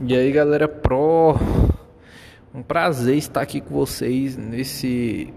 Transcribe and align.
E 0.00 0.14
aí 0.14 0.30
galera 0.30 0.68
pro, 0.68 1.34
um 2.54 2.62
prazer 2.62 3.16
estar 3.16 3.40
aqui 3.40 3.60
com 3.60 3.74
vocês 3.74 4.36
nesse 4.36 5.34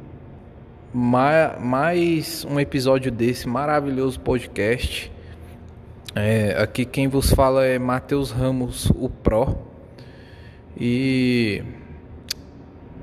mais 0.94 2.46
um 2.46 2.60
episódio 2.60 3.12
desse 3.12 3.48
maravilhoso 3.48 4.20
podcast. 4.20 5.12
É, 6.14 6.62
aqui 6.62 6.86
quem 6.86 7.08
vos 7.08 7.34
fala 7.34 7.66
é 7.66 7.80
Matheus 7.80 8.30
Ramos, 8.30 8.92
o 8.92 9.10
Pro. 9.10 9.58
E 10.78 11.64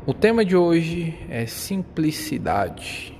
o 0.06 0.14
tema 0.14 0.44
de 0.44 0.54
hoje 0.54 1.18
é 1.28 1.44
simplicidade. 1.44 3.17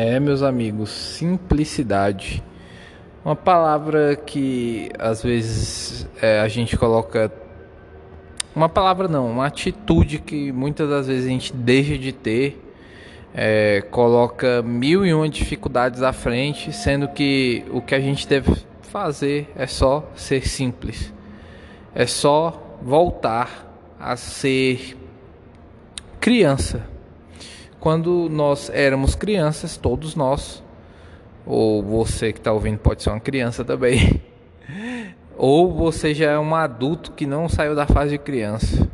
É, 0.00 0.20
meus 0.20 0.44
amigos, 0.44 0.90
simplicidade. 0.90 2.40
Uma 3.24 3.34
palavra 3.34 4.14
que 4.14 4.92
às 4.96 5.24
vezes 5.24 6.08
é, 6.22 6.38
a 6.38 6.46
gente 6.46 6.76
coloca. 6.76 7.32
Uma 8.54 8.68
palavra 8.68 9.08
não, 9.08 9.28
uma 9.28 9.46
atitude 9.46 10.20
que 10.20 10.52
muitas 10.52 10.88
das 10.88 11.08
vezes 11.08 11.26
a 11.26 11.30
gente 11.30 11.52
deixa 11.52 11.98
de 11.98 12.12
ter, 12.12 12.64
é, 13.34 13.82
coloca 13.90 14.62
mil 14.62 15.04
e 15.04 15.12
uma 15.12 15.28
dificuldades 15.28 16.00
à 16.00 16.12
frente, 16.12 16.72
sendo 16.72 17.08
que 17.08 17.64
o 17.72 17.82
que 17.82 17.92
a 17.92 18.00
gente 18.00 18.24
deve 18.28 18.54
fazer 18.82 19.50
é 19.56 19.66
só 19.66 20.08
ser 20.14 20.46
simples, 20.46 21.12
é 21.92 22.06
só 22.06 22.78
voltar 22.80 23.66
a 23.98 24.14
ser 24.14 24.96
criança 26.20 26.97
quando 27.80 28.28
nós 28.28 28.70
éramos 28.70 29.14
crianças, 29.14 29.76
todos 29.76 30.14
nós, 30.14 30.62
ou 31.46 31.82
você 31.82 32.32
que 32.32 32.38
está 32.38 32.52
ouvindo 32.52 32.78
pode 32.78 33.02
ser 33.02 33.10
uma 33.10 33.20
criança 33.20 33.64
também, 33.64 34.22
ou 35.36 35.72
você 35.72 36.14
já 36.14 36.32
é 36.32 36.38
um 36.38 36.54
adulto 36.54 37.12
que 37.12 37.26
não 37.26 37.48
saiu 37.48 37.74
da 37.74 37.86
fase 37.86 38.10
de 38.10 38.18
criança. 38.18 38.88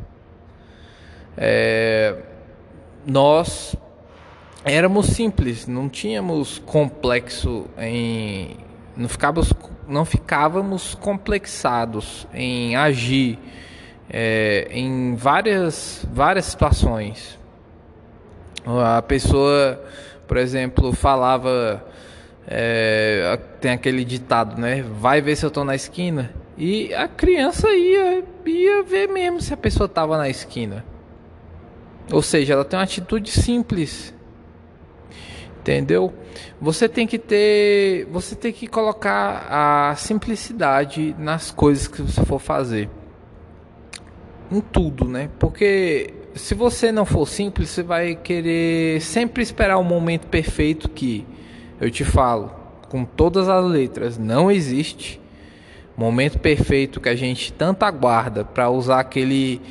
É, 1.37 2.15
nós 3.05 3.75
éramos 4.63 5.07
simples, 5.07 5.67
não 5.67 5.89
tínhamos 5.89 6.59
complexo 6.59 7.67
em. 7.77 8.57
Não 8.95 9.09
ficávamos, 9.09 9.53
não 9.87 10.05
ficávamos 10.05 10.95
complexados 10.95 12.25
em 12.33 12.75
agir 12.77 13.37
é, 14.09 14.67
em 14.71 15.15
várias, 15.15 16.07
várias 16.11 16.45
situações. 16.45 17.37
A 18.65 19.01
pessoa, 19.01 19.81
por 20.27 20.37
exemplo, 20.37 20.91
falava. 20.93 21.83
É, 22.47 23.39
tem 23.59 23.71
aquele 23.71 24.05
ditado, 24.05 24.59
né? 24.59 24.83
Vai 24.83 25.21
ver 25.21 25.35
se 25.35 25.45
eu 25.45 25.51
tô 25.51 25.63
na 25.63 25.75
esquina. 25.75 26.31
E 26.57 26.93
a 26.93 27.07
criança 27.07 27.69
ia, 27.73 28.23
ia 28.45 28.83
ver 28.83 29.07
mesmo 29.07 29.41
se 29.41 29.53
a 29.53 29.57
pessoa 29.57 29.89
tava 29.89 30.17
na 30.17 30.29
esquina. 30.29 30.85
Ou 32.11 32.21
seja, 32.21 32.53
ela 32.53 32.63
tem 32.63 32.77
uma 32.77 32.83
atitude 32.83 33.31
simples. 33.31 34.13
Entendeu? 35.59 36.13
Você 36.61 36.87
tem 36.87 37.07
que 37.07 37.17
ter, 37.17 38.05
você 38.11 38.35
tem 38.35 38.53
que 38.53 38.67
colocar 38.67 39.47
a 39.49 39.95
simplicidade 39.95 41.15
nas 41.17 41.49
coisas 41.51 41.87
que 41.87 42.01
você 42.01 42.23
for 42.23 42.39
fazer. 42.39 42.89
Em 44.51 44.61
tudo, 44.61 45.05
né? 45.05 45.29
Porque 45.39 46.13
se 46.35 46.53
você 46.53 46.91
não 46.91 47.05
for 47.05 47.25
simples, 47.27 47.69
você 47.69 47.81
vai 47.81 48.15
querer 48.15 49.01
sempre 49.01 49.41
esperar 49.41 49.77
o 49.77 49.83
momento 49.83 50.27
perfeito 50.27 50.89
que 50.89 51.25
eu 51.79 51.89
te 51.89 52.03
falo, 52.03 52.51
com 52.89 53.05
todas 53.05 53.47
as 53.47 53.65
letras, 53.65 54.17
não 54.17 54.51
existe 54.51 55.19
momento 55.97 56.37
perfeito 56.39 56.99
que 56.99 57.07
a 57.07 57.15
gente 57.15 57.53
tanto 57.53 57.83
aguarda 57.83 58.43
para 58.43 58.69
usar 58.69 58.99
aquele 58.99 59.61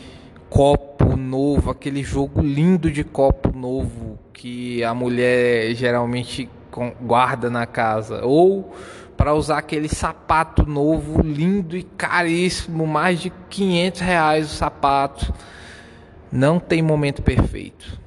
copo 0.48 1.16
novo, 1.16 1.70
aquele 1.70 2.02
jogo 2.02 2.40
lindo 2.40 2.90
de 2.90 3.04
copo 3.04 3.54
novo 3.54 4.18
que 4.32 4.82
a 4.82 4.94
mulher 4.94 5.74
geralmente 5.74 6.48
guarda 7.02 7.50
na 7.50 7.66
casa, 7.66 8.24
ou 8.24 8.74
para 9.16 9.34
usar 9.34 9.58
aquele 9.58 9.88
sapato 9.88 10.66
novo, 10.66 11.20
lindo 11.22 11.76
e 11.76 11.82
caríssimo, 11.82 12.86
mais 12.86 13.20
de 13.20 13.30
500 13.50 14.00
reais 14.00 14.46
o 14.50 14.54
sapato 14.54 15.32
não 16.30 16.58
tem 16.58 16.82
momento 16.82 17.22
perfeito. 17.22 18.00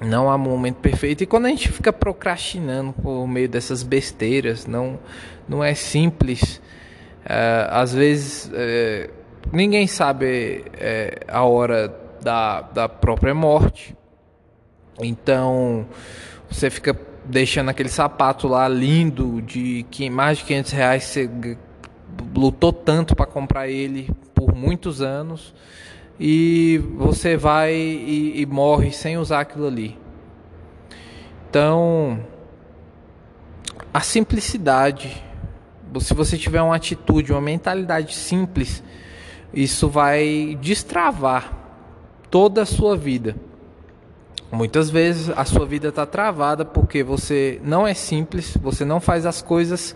Não 0.00 0.30
há 0.30 0.36
momento 0.36 0.76
perfeito. 0.76 1.22
E 1.22 1.26
quando 1.26 1.46
a 1.46 1.48
gente 1.48 1.70
fica 1.70 1.92
procrastinando 1.92 2.92
por 2.92 3.26
meio 3.26 3.48
dessas 3.48 3.82
besteiras, 3.82 4.66
não, 4.66 4.98
não 5.48 5.62
é 5.62 5.74
simples. 5.74 6.60
Uh, 7.24 7.70
às 7.70 7.94
vezes 7.94 8.46
uh, 8.46 9.10
ninguém 9.52 9.86
sabe 9.86 10.64
uh, 10.66 11.24
a 11.28 11.42
hora 11.44 11.94
da, 12.20 12.60
da 12.62 12.88
própria 12.88 13.34
morte. 13.34 13.96
Então 15.00 15.86
você 16.50 16.70
fica 16.70 16.98
deixando 17.24 17.70
aquele 17.70 17.88
sapato 17.88 18.46
lá 18.46 18.68
lindo 18.68 19.40
de 19.40 19.86
que 19.90 20.10
mais 20.10 20.38
de 20.38 20.44
500 20.44 20.72
reais. 20.72 21.04
Você 21.04 21.30
lutou 22.34 22.72
tanto 22.72 23.14
para 23.16 23.26
comprar 23.26 23.68
ele 23.68 24.10
por 24.34 24.54
muitos 24.54 25.00
anos 25.00 25.54
e 26.18 26.80
você 26.96 27.36
vai 27.36 27.74
e, 27.74 28.40
e 28.40 28.46
morre 28.46 28.92
sem 28.92 29.18
usar 29.18 29.40
aquilo 29.40 29.66
ali. 29.66 29.98
Então, 31.48 32.20
a 33.92 34.00
simplicidade, 34.00 35.22
se 36.00 36.14
você 36.14 36.36
tiver 36.36 36.60
uma 36.60 36.76
atitude, 36.76 37.32
uma 37.32 37.40
mentalidade 37.40 38.14
simples, 38.14 38.82
isso 39.52 39.88
vai 39.88 40.58
destravar 40.60 41.52
toda 42.30 42.62
a 42.62 42.66
sua 42.66 42.96
vida. 42.96 43.36
Muitas 44.50 44.90
vezes 44.90 45.30
a 45.30 45.44
sua 45.44 45.66
vida 45.66 45.88
está 45.88 46.06
travada 46.06 46.64
porque 46.64 47.02
você 47.02 47.60
não 47.64 47.86
é 47.86 47.94
simples, 47.94 48.56
você 48.60 48.84
não 48.84 49.00
faz 49.00 49.26
as 49.26 49.42
coisas, 49.42 49.94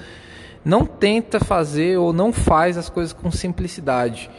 não 0.64 0.84
tenta 0.84 1.38
fazer 1.40 1.96
ou 1.98 2.12
não 2.12 2.32
faz 2.32 2.76
as 2.76 2.88
coisas 2.88 3.12
com 3.12 3.30
simplicidade. 3.30 4.30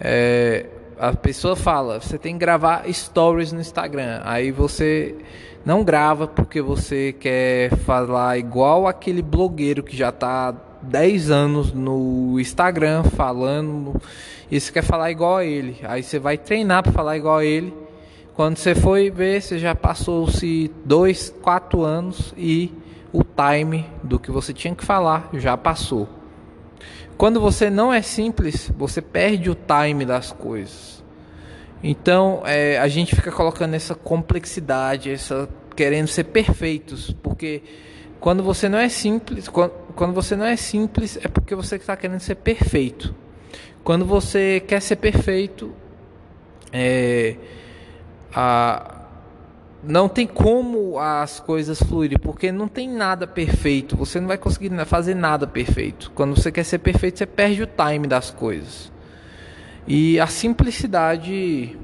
É, 0.00 0.66
a 0.98 1.12
pessoa 1.12 1.56
fala, 1.56 2.00
você 2.00 2.18
tem 2.18 2.34
que 2.34 2.40
gravar 2.40 2.84
stories 2.92 3.52
no 3.52 3.60
Instagram. 3.60 4.20
Aí 4.24 4.50
você 4.50 5.14
não 5.64 5.82
grava 5.82 6.26
porque 6.26 6.60
você 6.60 7.12
quer 7.12 7.74
falar 7.78 8.38
igual 8.38 8.86
aquele 8.86 9.22
blogueiro 9.22 9.82
que 9.82 9.96
já 9.96 10.10
está 10.10 10.54
10 10.82 11.30
anos 11.30 11.72
no 11.72 12.38
Instagram 12.38 13.02
falando 13.04 14.00
e 14.50 14.60
você 14.60 14.70
quer 14.70 14.82
falar 14.82 15.10
igual 15.10 15.38
a 15.38 15.44
ele. 15.44 15.78
Aí 15.84 16.02
você 16.02 16.18
vai 16.18 16.36
treinar 16.36 16.82
para 16.82 16.92
falar 16.92 17.16
igual 17.16 17.38
a 17.38 17.44
ele. 17.44 17.72
Quando 18.34 18.56
você 18.56 18.74
foi 18.74 19.10
ver, 19.10 19.40
você 19.40 19.58
já 19.58 19.74
passou-se 19.74 20.70
2, 20.84 21.34
4 21.40 21.82
anos 21.82 22.34
e 22.36 22.72
o 23.12 23.22
time 23.22 23.86
do 24.02 24.18
que 24.18 24.30
você 24.30 24.52
tinha 24.52 24.74
que 24.74 24.84
falar 24.84 25.28
já 25.34 25.56
passou. 25.56 26.08
Quando 27.16 27.40
você 27.40 27.70
não 27.70 27.92
é 27.92 28.02
simples, 28.02 28.70
você 28.76 29.00
perde 29.00 29.48
o 29.50 29.54
time 29.54 30.04
das 30.04 30.32
coisas. 30.32 31.02
Então 31.82 32.42
é, 32.44 32.78
a 32.78 32.88
gente 32.88 33.14
fica 33.14 33.30
colocando 33.30 33.74
essa 33.74 33.94
complexidade, 33.94 35.10
essa 35.10 35.48
querendo 35.76 36.06
ser 36.08 36.24
perfeitos, 36.24 37.14
porque 37.22 37.62
quando 38.20 38.42
você 38.42 38.68
não 38.68 38.78
é 38.78 38.88
simples, 38.88 39.48
quando, 39.48 39.72
quando 39.94 40.14
você 40.14 40.34
não 40.34 40.46
é 40.46 40.56
simples 40.56 41.18
é 41.22 41.28
porque 41.28 41.54
você 41.54 41.76
está 41.76 41.96
querendo 41.96 42.20
ser 42.20 42.36
perfeito. 42.36 43.14
Quando 43.82 44.06
você 44.06 44.62
quer 44.66 44.80
ser 44.80 44.96
perfeito, 44.96 45.74
é, 46.72 47.36
a, 48.34 48.93
não 49.86 50.08
tem 50.08 50.26
como 50.26 50.98
as 50.98 51.40
coisas 51.40 51.78
fluírem, 51.82 52.18
porque 52.18 52.50
não 52.50 52.68
tem 52.68 52.88
nada 52.88 53.26
perfeito. 53.26 53.96
Você 53.96 54.20
não 54.20 54.28
vai 54.28 54.38
conseguir 54.38 54.70
fazer 54.86 55.14
nada 55.14 55.46
perfeito. 55.46 56.10
Quando 56.14 56.36
você 56.36 56.50
quer 56.50 56.64
ser 56.64 56.78
perfeito, 56.78 57.18
você 57.18 57.26
perde 57.26 57.62
o 57.62 57.66
time 57.66 58.06
das 58.06 58.30
coisas. 58.30 58.92
E 59.86 60.18
a 60.18 60.26
simplicidade 60.26 61.78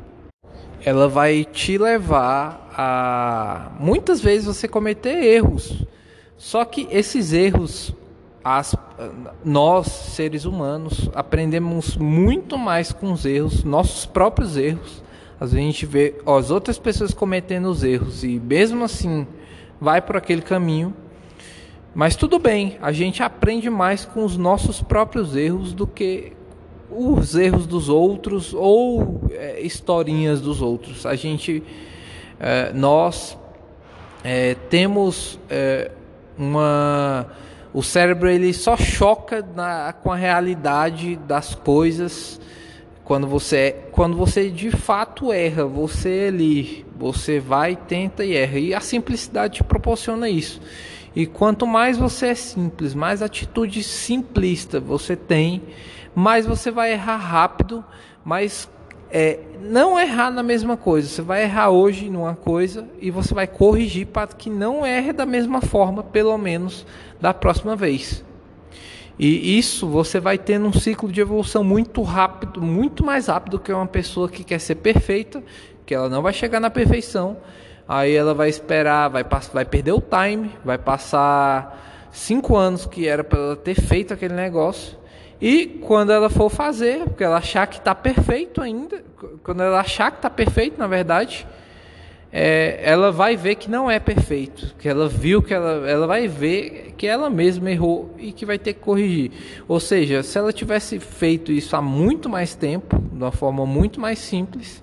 ela 0.82 1.08
vai 1.08 1.44
te 1.44 1.76
levar 1.76 2.70
a 2.74 3.72
muitas 3.78 4.20
vezes 4.20 4.46
você 4.46 4.66
cometer 4.66 5.22
erros. 5.22 5.84
Só 6.36 6.64
que 6.64 6.88
esses 6.90 7.32
erros 7.32 7.94
as, 8.42 8.74
nós, 9.44 9.86
seres 9.86 10.44
humanos, 10.44 11.10
aprendemos 11.14 11.96
muito 11.96 12.56
mais 12.56 12.92
com 12.92 13.12
os 13.12 13.24
erros, 13.24 13.64
nossos 13.64 14.06
próprios 14.06 14.56
erros, 14.56 15.02
às 15.40 15.52
vezes 15.52 15.66
a 15.66 15.70
gente 15.72 15.86
vê 15.86 16.14
ó, 16.26 16.38
as 16.38 16.50
outras 16.50 16.78
pessoas 16.78 17.14
cometendo 17.14 17.70
os 17.70 17.82
erros 17.82 18.22
e 18.22 18.38
mesmo 18.38 18.84
assim 18.84 19.26
vai 19.80 20.02
por 20.02 20.14
aquele 20.16 20.42
caminho. 20.42 20.94
Mas 21.94 22.14
tudo 22.14 22.38
bem, 22.38 22.76
a 22.82 22.92
gente 22.92 23.22
aprende 23.22 23.70
mais 23.70 24.04
com 24.04 24.22
os 24.22 24.36
nossos 24.36 24.82
próprios 24.82 25.34
erros 25.34 25.72
do 25.72 25.86
que 25.86 26.34
os 26.90 27.34
erros 27.34 27.66
dos 27.66 27.88
outros 27.88 28.52
ou 28.52 29.22
é, 29.30 29.60
historinhas 29.60 30.42
dos 30.42 30.60
outros. 30.60 31.06
A 31.06 31.16
gente, 31.16 31.62
é, 32.38 32.72
nós 32.74 33.38
é, 34.22 34.54
temos 34.68 35.40
é, 35.48 35.90
uma 36.36 37.26
o 37.72 37.82
cérebro 37.82 38.28
ele 38.28 38.52
só 38.52 38.76
choca 38.76 39.46
na, 39.54 39.92
com 39.92 40.10
a 40.10 40.16
realidade 40.16 41.14
das 41.16 41.54
coisas 41.54 42.40
quando 43.10 43.26
você 43.26 43.74
quando 43.90 44.16
você 44.16 44.48
de 44.48 44.70
fato 44.70 45.32
erra, 45.32 45.64
você 45.64 46.26
ali, 46.28 46.86
você 46.96 47.40
vai, 47.40 47.74
tenta 47.74 48.24
e 48.24 48.36
erra. 48.36 48.60
E 48.60 48.72
a 48.72 48.78
simplicidade 48.78 49.54
te 49.54 49.64
proporciona 49.64 50.28
isso. 50.28 50.60
E 51.12 51.26
quanto 51.26 51.66
mais 51.66 51.98
você 51.98 52.28
é 52.28 52.34
simples, 52.36 52.94
mais 52.94 53.20
atitude 53.20 53.82
simplista 53.82 54.78
você 54.78 55.16
tem, 55.16 55.60
mais 56.14 56.46
você 56.46 56.70
vai 56.70 56.92
errar 56.92 57.16
rápido, 57.16 57.84
mais 58.24 58.70
é, 59.10 59.40
não 59.60 59.98
errar 59.98 60.30
na 60.30 60.44
mesma 60.44 60.76
coisa. 60.76 61.08
Você 61.08 61.20
vai 61.20 61.42
errar 61.42 61.70
hoje 61.70 62.08
numa 62.08 62.36
coisa 62.36 62.86
e 63.00 63.10
você 63.10 63.34
vai 63.34 63.48
corrigir 63.48 64.06
para 64.06 64.28
que 64.28 64.48
não 64.48 64.86
erre 64.86 65.12
da 65.12 65.26
mesma 65.26 65.60
forma, 65.60 66.04
pelo 66.04 66.38
menos 66.38 66.86
da 67.20 67.34
próxima 67.34 67.74
vez. 67.74 68.24
E 69.22 69.58
isso 69.58 69.86
você 69.86 70.18
vai 70.18 70.38
tendo 70.38 70.66
um 70.66 70.72
ciclo 70.72 71.12
de 71.12 71.20
evolução 71.20 71.62
muito 71.62 72.00
rápido, 72.00 72.62
muito 72.62 73.04
mais 73.04 73.26
rápido 73.26 73.58
que 73.58 73.70
uma 73.70 73.86
pessoa 73.86 74.30
que 74.30 74.42
quer 74.42 74.58
ser 74.58 74.76
perfeita, 74.76 75.42
que 75.84 75.94
ela 75.94 76.08
não 76.08 76.22
vai 76.22 76.32
chegar 76.32 76.58
na 76.58 76.70
perfeição. 76.70 77.36
Aí 77.86 78.14
ela 78.14 78.32
vai 78.32 78.48
esperar, 78.48 79.08
vai, 79.08 79.22
vai 79.52 79.66
perder 79.66 79.92
o 79.92 80.00
time, 80.00 80.50
vai 80.64 80.78
passar 80.78 82.08
cinco 82.10 82.56
anos 82.56 82.86
que 82.86 83.06
era 83.06 83.22
para 83.22 83.38
ela 83.38 83.56
ter 83.56 83.74
feito 83.74 84.14
aquele 84.14 84.32
negócio 84.32 84.98
e 85.40 85.66
quando 85.66 86.12
ela 86.12 86.28
for 86.28 86.50
fazer, 86.50 87.04
porque 87.04 87.24
ela 87.24 87.38
achar 87.38 87.66
que 87.66 87.78
está 87.78 87.94
perfeito 87.94 88.60
ainda, 88.60 89.02
quando 89.42 89.62
ela 89.62 89.80
achar 89.80 90.10
que 90.10 90.18
está 90.18 90.28
perfeito, 90.28 90.78
na 90.78 90.86
verdade, 90.86 91.46
é, 92.32 92.80
ela 92.82 93.10
vai 93.10 93.36
ver 93.36 93.56
que 93.56 93.70
não 93.70 93.90
é 93.90 93.98
perfeito, 93.98 94.74
que 94.78 94.88
ela 94.88 95.08
viu 95.08 95.42
que 95.42 95.52
ela, 95.52 95.88
ela 95.88 96.06
vai 96.06 96.28
ver 96.28 96.94
que 96.96 97.06
ela 97.06 97.28
mesma 97.28 97.70
errou 97.70 98.14
e 98.18 98.30
que 98.32 98.46
vai 98.46 98.58
ter 98.58 98.74
que 98.74 98.80
corrigir. 98.80 99.32
Ou 99.66 99.80
seja, 99.80 100.22
se 100.22 100.38
ela 100.38 100.52
tivesse 100.52 101.00
feito 101.00 101.50
isso 101.50 101.74
há 101.74 101.82
muito 101.82 102.28
mais 102.28 102.54
tempo, 102.54 102.98
de 102.98 103.16
uma 103.16 103.32
forma 103.32 103.66
muito 103.66 104.00
mais 104.00 104.18
simples, 104.18 104.82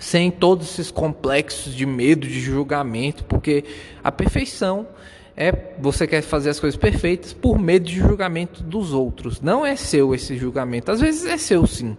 sem 0.00 0.30
todos 0.30 0.66
esses 0.72 0.90
complexos 0.90 1.74
de 1.74 1.86
medo, 1.86 2.26
de 2.26 2.40
julgamento, 2.40 3.24
porque 3.24 3.64
a 4.02 4.10
perfeição 4.10 4.88
é 5.36 5.52
você 5.78 6.06
quer 6.06 6.22
fazer 6.22 6.50
as 6.50 6.58
coisas 6.58 6.78
perfeitas 6.78 7.32
por 7.32 7.58
medo 7.58 7.84
de 7.84 7.96
julgamento 7.96 8.62
dos 8.62 8.92
outros. 8.92 9.40
Não 9.40 9.64
é 9.64 9.76
seu 9.76 10.14
esse 10.14 10.36
julgamento. 10.36 10.90
Às 10.90 11.00
vezes 11.00 11.26
é 11.26 11.36
seu 11.36 11.66
sim. 11.66 11.96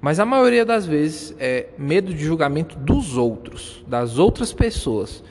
Mas 0.00 0.20
a 0.20 0.24
maioria 0.24 0.64
das 0.64 0.86
vezes 0.86 1.34
é 1.38 1.66
medo 1.76 2.14
de 2.14 2.24
julgamento 2.24 2.76
dos 2.78 3.16
outros, 3.16 3.84
das 3.86 4.18
outras 4.18 4.52
pessoas. 4.52 5.24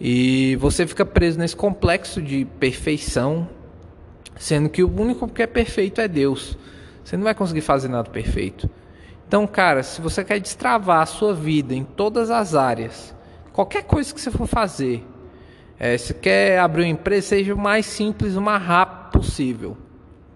E 0.00 0.56
você 0.56 0.86
fica 0.86 1.04
preso 1.04 1.38
nesse 1.38 1.56
complexo 1.56 2.22
de 2.22 2.44
perfeição, 2.60 3.48
sendo 4.36 4.68
que 4.68 4.84
o 4.84 5.00
único 5.00 5.26
que 5.26 5.42
é 5.42 5.46
perfeito 5.46 6.00
é 6.00 6.06
Deus. 6.06 6.56
Você 7.02 7.16
não 7.16 7.24
vai 7.24 7.34
conseguir 7.34 7.62
fazer 7.62 7.88
nada 7.88 8.08
perfeito. 8.08 8.70
Então, 9.26 9.44
cara, 9.46 9.82
se 9.82 10.00
você 10.00 10.22
quer 10.22 10.38
destravar 10.38 11.02
a 11.02 11.06
sua 11.06 11.34
vida 11.34 11.74
em 11.74 11.82
todas 11.82 12.30
as 12.30 12.54
áreas, 12.54 13.14
qualquer 13.52 13.82
coisa 13.82 14.14
que 14.14 14.20
você 14.20 14.30
for 14.30 14.46
fazer, 14.46 15.04
é, 15.78 15.98
se 15.98 16.14
quer 16.14 16.60
abrir 16.60 16.84
uma 16.84 16.90
empresa, 16.90 17.28
seja 17.28 17.54
o 17.54 17.58
mais 17.58 17.86
simples, 17.86 18.36
o 18.36 18.40
mais 18.40 18.62
rápido 18.62 19.18
possível. 19.18 19.76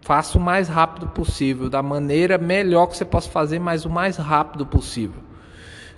Faça 0.02 0.38
o 0.38 0.40
mais 0.40 0.68
rápido 0.68 1.06
possível, 1.08 1.68
da 1.68 1.82
maneira 1.82 2.38
melhor 2.38 2.86
que 2.86 2.96
você 2.96 3.04
possa 3.04 3.28
fazer, 3.28 3.58
mas 3.58 3.84
o 3.84 3.90
mais 3.90 4.16
rápido 4.16 4.64
possível. 4.64 5.22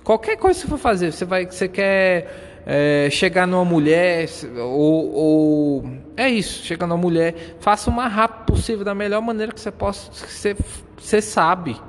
Qualquer 0.02 0.37
coisa 0.37 0.58
que 0.60 0.66
você 0.66 0.70
for 0.70 0.78
fazer, 0.78 1.12
você 1.12 1.25
vai, 1.25 1.46
você 1.46 1.69
quer 1.69 2.62
é, 2.66 3.08
chegar 3.10 3.46
numa 3.46 3.64
mulher 3.64 4.28
ou, 4.58 5.14
ou, 5.14 5.90
é 6.16 6.28
isso, 6.28 6.64
chegar 6.64 6.87
numa 6.87 6.99
mulher, 6.99 7.56
faça 7.60 7.88
o 7.88 7.93
mais 7.93 8.12
rápido 8.12 8.46
possível, 8.46 8.84
da 8.84 8.94
melhor 8.94 9.22
maneira 9.22 9.52
que 9.52 9.60
você 9.60 9.70
possa, 9.70 10.10
que 10.10 10.32
você, 10.32 10.56
você 10.98 11.22
sabe. 11.22 11.81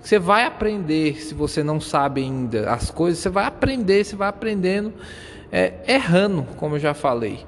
Você 0.00 0.18
vai 0.18 0.44
aprender 0.44 1.20
se 1.20 1.34
você 1.34 1.62
não 1.62 1.80
sabe 1.80 2.22
ainda 2.22 2.70
as 2.70 2.90
coisas, 2.90 3.18
você 3.18 3.28
vai 3.28 3.46
aprender, 3.46 4.04
você 4.04 4.14
vai 4.14 4.28
aprendendo 4.28 4.92
é, 5.50 5.72
errando, 5.86 6.44
como 6.56 6.76
eu 6.76 6.80
já 6.80 6.94
falei. 6.94 7.44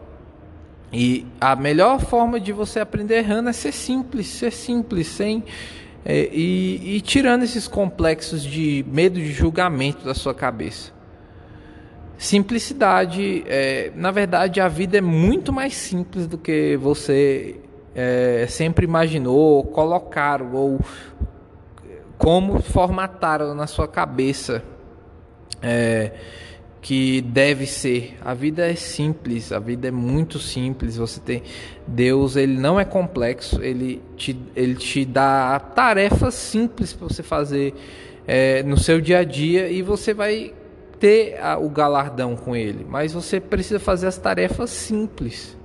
E 0.93 1.27
a 1.41 1.55
melhor 1.55 2.01
forma 2.01 2.41
de 2.41 2.53
você 2.53 2.81
aprender 2.81 3.19
errando 3.19 3.49
é 3.49 3.53
ser 3.53 3.73
simples, 3.73 4.27
ser 4.27 4.51
simples, 4.53 5.07
sem 5.07 5.45
é, 6.05 6.29
e, 6.33 6.97
e 6.97 7.01
tirando 7.01 7.43
esses 7.43 7.69
complexos 7.69 8.43
de 8.43 8.85
medo 8.89 9.17
de 9.17 9.33
julgamento 9.33 10.05
da 10.05 10.15
sua 10.15 10.35
cabeça. 10.35 10.93
Simplicidade, 12.17 13.45
é, 13.47 13.93
na 13.95 14.11
verdade, 14.11 14.61
a 14.61 14.69
vida 14.69 14.99
é 14.99 15.01
muito 15.01 15.53
mais 15.53 15.75
simples 15.75 16.27
do 16.27 16.37
que 16.37 16.77
você 16.77 17.61
é, 17.95 18.47
sempre 18.49 18.85
imaginou, 18.85 19.65
colocaram 19.65 20.53
ou 20.55 20.81
como 22.19 22.61
formataram 22.61 23.55
na 23.55 23.67
sua 23.67 23.89
cabeça. 23.89 24.63
É, 25.63 26.13
que 26.81 27.21
deve 27.21 27.67
ser. 27.67 28.17
A 28.23 28.33
vida 28.35 28.71
é 28.71 28.75
simples, 28.75 29.53
a 29.53 29.59
vida 29.59 29.89
é 29.89 29.91
muito 29.91 30.39
simples. 30.39 30.97
Você 30.97 31.21
tem 31.21 31.43
Deus, 31.87 32.37
ele 32.37 32.59
não 32.59 32.81
é 32.81 32.85
complexo, 32.85 33.63
ele 33.63 34.03
te, 34.17 34.39
ele 34.57 34.75
te 34.75 35.05
dá 35.05 35.59
tarefas 35.59 36.35
simples 36.35 36.93
para 36.93 37.09
você 37.09 37.23
fazer 37.23 37.75
é, 38.27 38.63
no 38.63 38.79
seu 38.79 39.01
dia 39.01 39.19
a 39.19 39.25
dia 39.25 39.69
e 39.69 39.83
você 39.83 40.15
vai 40.15 40.55
ter 40.99 41.39
a, 41.41 41.59
o 41.59 41.69
galardão 41.69 42.37
com 42.37 42.57
ele. 42.57 42.87
Mas 42.89 43.13
você 43.13 43.41
precisa 43.41 43.79
fazer 43.79 44.07
as 44.07 44.17
tarefas 44.17 44.71
simples. 44.71 45.57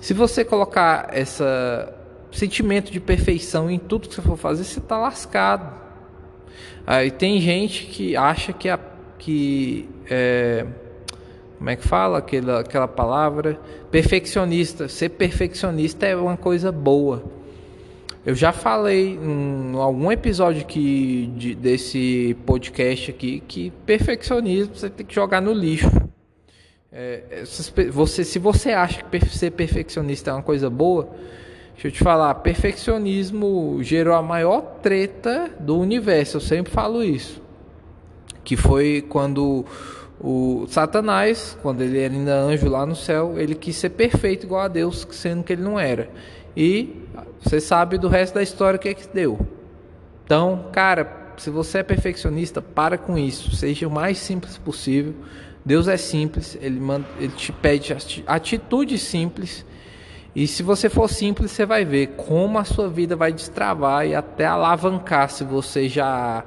Se 0.00 0.12
você 0.12 0.44
colocar 0.44 1.10
esse 1.14 1.42
sentimento 2.30 2.92
de 2.92 3.00
perfeição 3.00 3.70
em 3.70 3.78
tudo 3.78 4.08
que 4.08 4.14
você 4.14 4.22
for 4.22 4.36
fazer, 4.36 4.64
você 4.64 4.78
está 4.78 4.98
lascado. 4.98 5.74
Aí 6.86 7.10
tem 7.10 7.40
gente 7.40 7.86
que 7.86 8.14
acha 8.16 8.52
que 8.52 8.68
a 8.68 8.78
que 9.18 9.88
é, 10.08 10.66
como 11.58 11.70
é 11.70 11.76
que 11.76 11.86
fala 11.86 12.18
aquela, 12.18 12.60
aquela 12.60 12.88
palavra? 12.88 13.58
Perfeccionista. 13.90 14.88
Ser 14.88 15.10
perfeccionista 15.10 16.06
é 16.06 16.14
uma 16.14 16.36
coisa 16.36 16.70
boa. 16.70 17.24
Eu 18.24 18.34
já 18.34 18.52
falei 18.52 19.16
em 19.22 19.76
algum 19.76 20.10
episódio 20.10 20.62
aqui 20.62 21.32
de, 21.36 21.54
desse 21.54 22.36
podcast 22.44 23.10
aqui 23.10 23.40
que 23.46 23.70
perfeccionismo 23.84 24.74
você 24.74 24.90
tem 24.90 25.06
que 25.06 25.14
jogar 25.14 25.40
no 25.40 25.52
lixo. 25.52 25.90
É, 26.92 27.44
você, 27.92 28.24
se 28.24 28.38
você 28.38 28.70
acha 28.70 29.02
que 29.02 29.26
ser 29.26 29.52
perfeccionista 29.52 30.30
é 30.30 30.34
uma 30.34 30.42
coisa 30.42 30.68
boa, 30.68 31.08
deixa 31.74 31.88
eu 31.88 31.92
te 31.92 31.98
falar, 32.02 32.34
perfeccionismo 32.36 33.78
gerou 33.82 34.14
a 34.14 34.22
maior 34.22 34.60
treta 34.82 35.50
do 35.60 35.78
universo. 35.78 36.38
Eu 36.38 36.40
sempre 36.40 36.72
falo 36.72 37.04
isso 37.04 37.40
que 38.46 38.56
foi 38.56 39.04
quando 39.08 39.64
o 40.20 40.66
Satanás, 40.68 41.56
quando 41.62 41.82
ele 41.82 41.98
era 41.98 42.12
ainda 42.12 42.34
anjo 42.34 42.68
lá 42.68 42.86
no 42.86 42.96
céu, 42.96 43.38
ele 43.38 43.54
quis 43.54 43.76
ser 43.76 43.90
perfeito 43.90 44.46
igual 44.46 44.62
a 44.62 44.68
Deus, 44.68 45.06
sendo 45.10 45.44
que 45.44 45.52
ele 45.52 45.62
não 45.62 45.78
era. 45.78 46.08
E 46.56 47.02
você 47.42 47.60
sabe 47.60 47.98
do 47.98 48.08
resto 48.08 48.34
da 48.34 48.42
história 48.42 48.76
o 48.76 48.80
que 48.80 48.88
é 48.88 48.94
que 48.94 49.06
deu. 49.08 49.38
Então, 50.24 50.70
cara, 50.72 51.34
se 51.36 51.50
você 51.50 51.78
é 51.78 51.82
perfeccionista, 51.82 52.62
para 52.62 52.96
com 52.96 53.18
isso. 53.18 53.54
Seja 53.54 53.86
o 53.86 53.90
mais 53.90 54.18
simples 54.18 54.56
possível. 54.56 55.14
Deus 55.64 55.88
é 55.88 55.96
simples, 55.96 56.56
ele, 56.60 56.78
manda, 56.78 57.06
ele 57.18 57.32
te 57.32 57.52
pede 57.52 57.94
atitude 58.26 58.98
simples. 58.98 59.66
E 60.34 60.46
se 60.46 60.62
você 60.62 60.88
for 60.88 61.08
simples, 61.08 61.50
você 61.50 61.66
vai 61.66 61.84
ver 61.84 62.08
como 62.16 62.58
a 62.58 62.64
sua 62.64 62.88
vida 62.88 63.16
vai 63.16 63.32
destravar 63.32 64.06
e 64.06 64.14
até 64.14 64.46
alavancar 64.46 65.28
se 65.28 65.44
você 65.44 65.88
já 65.88 66.44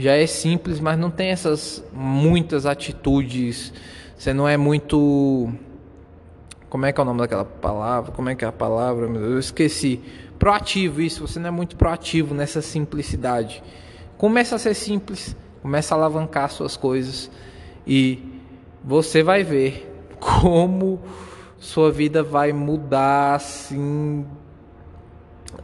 já 0.00 0.16
é 0.16 0.26
simples, 0.26 0.80
mas 0.80 0.98
não 0.98 1.10
tem 1.10 1.30
essas 1.30 1.84
muitas 1.92 2.64
atitudes. 2.64 3.72
Você 4.16 4.32
não 4.32 4.48
é 4.48 4.56
muito. 4.56 5.52
Como 6.68 6.86
é 6.86 6.92
que 6.92 7.00
é 7.00 7.02
o 7.02 7.04
nome 7.04 7.18
daquela 7.18 7.44
palavra? 7.44 8.12
Como 8.12 8.28
é 8.28 8.34
que 8.34 8.44
é 8.44 8.48
a 8.48 8.52
palavra? 8.52 9.06
Eu 9.06 9.38
esqueci. 9.38 10.00
Proativo, 10.38 11.02
isso. 11.02 11.26
Você 11.26 11.38
não 11.38 11.48
é 11.48 11.50
muito 11.50 11.76
proativo 11.76 12.34
nessa 12.34 12.62
simplicidade. 12.62 13.62
Começa 14.16 14.56
a 14.56 14.58
ser 14.58 14.74
simples, 14.74 15.36
começa 15.60 15.94
a 15.94 15.98
alavancar 15.98 16.50
suas 16.50 16.76
coisas 16.76 17.30
e 17.86 18.22
você 18.82 19.22
vai 19.22 19.42
ver 19.42 19.86
como 20.18 21.00
sua 21.58 21.90
vida 21.90 22.22
vai 22.22 22.52
mudar 22.52 23.34
assim 23.34 24.26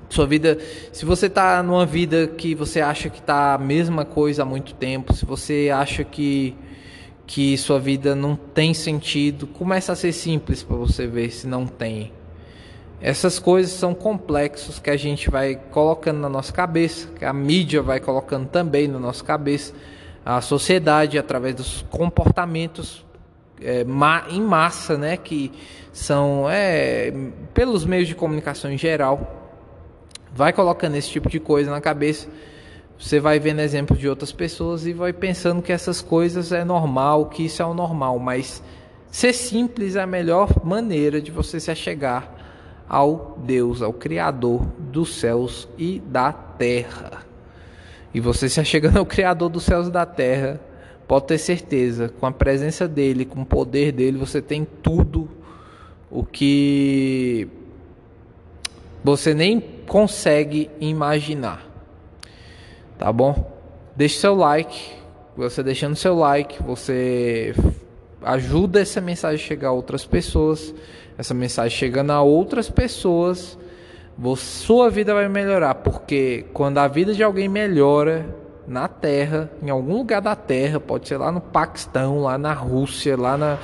sua 0.08 0.26
vida, 0.26 0.58
se 0.92 1.04
você 1.04 1.26
está 1.26 1.62
numa 1.62 1.84
vida 1.84 2.26
que 2.26 2.54
você 2.54 2.80
acha 2.80 3.10
que 3.10 3.18
está 3.18 3.54
a 3.54 3.58
mesma 3.58 4.04
coisa 4.04 4.42
há 4.42 4.44
muito 4.44 4.74
tempo, 4.74 5.12
se 5.14 5.24
você 5.24 5.70
acha 5.72 6.04
que 6.04 6.56
que 7.26 7.58
sua 7.58 7.80
vida 7.80 8.14
não 8.14 8.36
tem 8.36 8.72
sentido, 8.72 9.48
começa 9.48 9.92
a 9.92 9.96
ser 9.96 10.12
simples 10.12 10.62
para 10.62 10.76
você 10.76 11.08
ver 11.08 11.30
se 11.30 11.46
não 11.46 11.66
tem. 11.66 12.12
Essas 13.00 13.38
coisas 13.38 13.72
são 13.72 13.92
complexos 13.92 14.78
que 14.78 14.88
a 14.88 14.96
gente 14.96 15.28
vai 15.28 15.56
colocando 15.56 16.20
na 16.20 16.28
nossa 16.28 16.52
cabeça, 16.52 17.08
que 17.18 17.24
a 17.24 17.32
mídia 17.32 17.82
vai 17.82 18.00
colocando 18.00 18.46
também 18.48 18.88
na 18.88 18.98
nossa 18.98 19.24
cabeça, 19.24 19.74
a 20.24 20.40
sociedade 20.40 21.18
através 21.18 21.54
dos 21.54 21.84
comportamentos 21.90 23.04
é, 23.60 23.84
ma 23.84 24.24
em 24.28 24.40
massa, 24.40 24.96
né? 24.96 25.16
Que 25.16 25.52
são 25.92 26.46
é, 26.48 27.12
pelos 27.52 27.84
meios 27.84 28.08
de 28.08 28.14
comunicação 28.14 28.70
em 28.70 28.78
geral. 28.78 29.45
Vai 30.36 30.52
colocando 30.52 30.96
esse 30.96 31.08
tipo 31.08 31.30
de 31.30 31.40
coisa 31.40 31.70
na 31.70 31.80
cabeça. 31.80 32.28
Você 32.98 33.18
vai 33.18 33.40
vendo 33.40 33.60
exemplos 33.60 33.98
de 33.98 34.06
outras 34.06 34.32
pessoas 34.32 34.86
e 34.86 34.92
vai 34.92 35.10
pensando 35.10 35.62
que 35.62 35.72
essas 35.72 36.02
coisas 36.02 36.52
é 36.52 36.62
normal, 36.62 37.30
que 37.30 37.46
isso 37.46 37.62
é 37.62 37.64
o 37.64 37.72
normal, 37.72 38.18
mas 38.18 38.62
ser 39.10 39.32
simples 39.32 39.96
é 39.96 40.02
a 40.02 40.06
melhor 40.06 40.62
maneira 40.62 41.22
de 41.22 41.30
você 41.30 41.58
se 41.58 41.70
achegar 41.70 42.30
ao 42.86 43.38
Deus, 43.46 43.80
ao 43.80 43.94
Criador 43.94 44.60
dos 44.78 45.14
céus 45.14 45.66
e 45.78 46.00
da 46.00 46.30
terra. 46.34 47.24
E 48.12 48.20
você 48.20 48.46
se 48.46 48.60
achegando 48.60 48.98
ao 48.98 49.06
Criador 49.06 49.48
dos 49.48 49.64
céus 49.64 49.88
e 49.88 49.90
da 49.90 50.04
terra, 50.04 50.60
pode 51.08 51.28
ter 51.28 51.38
certeza, 51.38 52.12
com 52.20 52.26
a 52.26 52.32
presença 52.32 52.86
dele, 52.86 53.24
com 53.24 53.40
o 53.40 53.46
poder 53.46 53.90
dele, 53.90 54.18
você 54.18 54.42
tem 54.42 54.66
tudo 54.82 55.30
o 56.10 56.22
que 56.22 57.48
você 59.06 59.32
nem 59.32 59.60
consegue 59.60 60.68
imaginar. 60.80 61.64
Tá 62.98 63.12
bom? 63.12 63.56
Deixe 63.94 64.18
seu 64.18 64.34
like. 64.34 64.96
Você 65.36 65.62
deixando 65.62 65.94
seu 65.94 66.16
like, 66.16 66.60
você 66.62 67.54
ajuda 68.22 68.80
essa 68.80 69.00
mensagem 69.00 69.36
a 69.36 69.48
chegar 69.48 69.68
a 69.68 69.72
outras 69.72 70.04
pessoas. 70.04 70.74
Essa 71.16 71.34
mensagem 71.34 71.78
chegando 71.78 72.10
a 72.10 72.20
outras 72.20 72.68
pessoas, 72.68 73.56
sua 74.36 74.90
vida 74.90 75.14
vai 75.14 75.28
melhorar, 75.28 75.76
porque 75.76 76.46
quando 76.52 76.78
a 76.78 76.88
vida 76.88 77.14
de 77.14 77.22
alguém 77.22 77.48
melhora, 77.48 78.26
na 78.66 78.88
Terra, 78.88 79.50
em 79.62 79.70
algum 79.70 79.98
lugar 79.98 80.20
da 80.20 80.34
Terra, 80.34 80.80
pode 80.80 81.06
ser 81.06 81.18
lá 81.18 81.30
no 81.30 81.40
Paquistão, 81.40 82.20
lá 82.22 82.36
na 82.36 82.52
Rússia, 82.52 83.16
lá 83.16 83.36
na, 83.36 83.58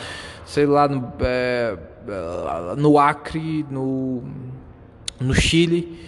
sei 0.46 0.66
lá, 0.66 0.86
no, 0.86 1.12
é, 1.20 1.76
no 2.76 2.98
Acre, 2.98 3.66
no, 3.68 4.22
no 5.22 5.34
Chile. 5.34 5.98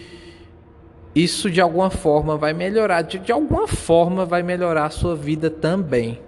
Isso 1.14 1.50
de 1.50 1.60
alguma 1.60 1.90
forma 1.90 2.36
vai 2.36 2.52
melhorar, 2.52 3.02
de, 3.02 3.18
de 3.18 3.30
alguma 3.30 3.68
forma 3.68 4.24
vai 4.24 4.42
melhorar 4.42 4.86
a 4.86 4.90
sua 4.90 5.14
vida 5.14 5.48
também. 5.48 6.20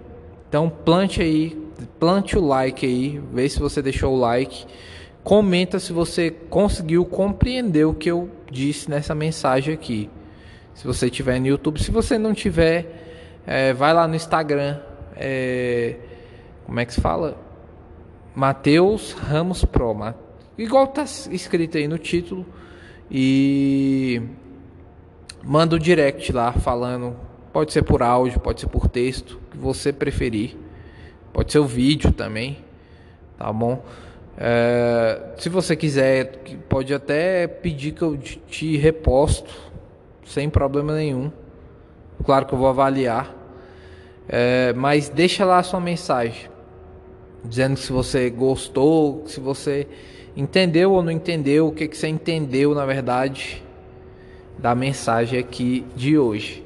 Então 0.47 0.69
plante 0.69 1.21
aí, 1.21 1.57
plante 1.99 2.37
o 2.37 2.45
like 2.45 2.85
aí, 2.85 3.21
vê 3.33 3.49
se 3.49 3.59
você 3.59 3.81
deixou 3.81 4.13
o 4.13 4.19
like. 4.19 4.65
Comenta 5.23 5.77
se 5.77 5.91
você 5.91 6.31
conseguiu 6.31 7.03
compreender 7.03 7.85
o 7.85 7.93
que 7.93 8.09
eu 8.09 8.29
disse 8.49 8.89
nessa 8.89 9.13
mensagem 9.13 9.73
aqui 9.73 10.09
se 10.77 10.85
você 10.85 11.09
tiver 11.09 11.39
no 11.39 11.47
YouTube. 11.47 11.81
Se 11.81 11.89
você 11.89 12.19
não 12.19 12.35
tiver, 12.35 13.41
é, 13.47 13.73
vai 13.73 13.91
lá 13.93 14.07
no 14.07 14.15
Instagram. 14.15 14.79
É, 15.15 15.95
como 16.67 16.79
é 16.79 16.85
que 16.85 16.93
se 16.93 17.01
fala? 17.01 17.35
Mateus 18.35 19.13
Ramos 19.13 19.65
Pro. 19.65 19.97
Igual 20.55 20.85
tá 20.87 21.03
escrito 21.03 21.79
aí 21.79 21.87
no 21.87 21.97
título. 21.97 22.45
E 23.09 24.21
manda 25.43 25.75
um 25.75 25.79
direct 25.79 26.31
lá 26.31 26.51
falando. 26.51 27.15
Pode 27.53 27.73
ser 27.73 27.83
por 27.83 28.03
áudio, 28.03 28.39
pode 28.39 28.61
ser 28.61 28.67
por 28.67 28.87
texto, 28.87 29.39
que 29.49 29.57
você 29.57 29.91
preferir. 29.91 30.55
Pode 31.33 31.51
ser 31.51 31.59
o 31.59 31.65
vídeo 31.65 32.11
também, 32.11 32.57
tá 33.37 33.51
bom? 33.51 33.83
É, 34.37 35.33
se 35.37 35.49
você 35.49 35.75
quiser, 35.75 36.37
pode 36.69 36.93
até 36.93 37.47
pedir 37.47 37.93
que 37.93 38.03
eu 38.03 38.17
te 38.17 38.77
reposto 38.77 39.51
sem 40.25 40.49
problema 40.49 40.93
nenhum. 40.93 41.31
Claro 42.23 42.45
que 42.45 42.53
eu 42.53 42.57
vou 42.59 42.67
avaliar. 42.67 43.33
É, 44.27 44.73
mas 44.73 45.09
deixa 45.09 45.45
lá 45.45 45.59
a 45.59 45.63
sua 45.63 45.79
mensagem. 45.79 46.49
Dizendo 47.43 47.75
que 47.75 47.81
se 47.81 47.91
você 47.91 48.29
gostou, 48.29 49.23
se 49.25 49.39
você 49.39 49.87
entendeu 50.37 50.91
ou 50.91 51.01
não 51.01 51.11
entendeu, 51.11 51.67
o 51.67 51.71
que, 51.71 51.87
que 51.87 51.97
você 51.97 52.07
entendeu 52.07 52.75
na 52.75 52.85
verdade 52.85 53.63
da 54.57 54.75
mensagem 54.75 55.39
aqui 55.39 55.83
de 55.95 56.17
hoje. 56.17 56.63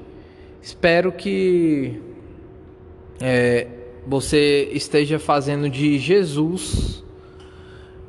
Espero 0.62 1.12
que 1.12 2.00
é, 3.22 3.68
você 4.06 4.70
esteja 4.74 5.18
fazendo 5.18 5.70
de 5.70 5.98
Jesus 5.98 7.01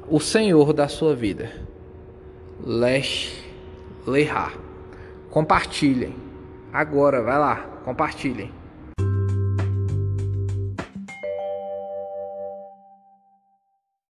o 0.08 0.18
Senhor 0.18 0.72
da 0.72 0.88
sua 0.88 1.14
vida. 1.14 1.52
Lesh 2.64 3.32
Lehar. 4.04 4.58
Compartilhem. 5.30 6.14
Agora, 6.72 7.22
vai 7.22 7.38
lá, 7.38 7.56
compartilhem. 7.84 8.50